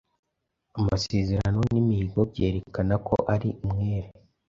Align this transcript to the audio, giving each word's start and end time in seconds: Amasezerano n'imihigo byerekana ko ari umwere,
Amasezerano 0.79 1.59
n'imihigo 1.71 2.21
byerekana 2.31 2.95
ko 3.07 3.15
ari 3.33 3.49
umwere, 3.65 4.09